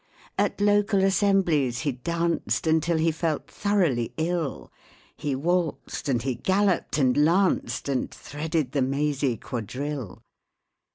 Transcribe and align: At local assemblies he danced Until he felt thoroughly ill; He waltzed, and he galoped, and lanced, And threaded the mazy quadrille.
At 0.39 0.59
local 0.59 1.03
assemblies 1.03 1.81
he 1.81 1.91
danced 1.91 2.65
Until 2.65 2.97
he 2.97 3.11
felt 3.11 3.45
thoroughly 3.45 4.13
ill; 4.17 4.71
He 5.15 5.35
waltzed, 5.35 6.09
and 6.09 6.23
he 6.23 6.33
galoped, 6.37 6.97
and 6.97 7.15
lanced, 7.15 7.87
And 7.87 8.09
threaded 8.09 8.71
the 8.71 8.81
mazy 8.81 9.37
quadrille. 9.37 10.23